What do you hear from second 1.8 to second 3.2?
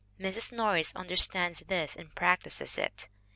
and practices it.